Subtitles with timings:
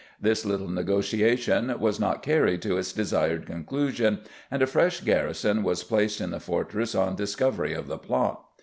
[0.19, 5.83] This little negotiation was not carried to its desired conclusion, and a fresh garrison was
[5.83, 8.43] placed in the fortress on discovery of the plot.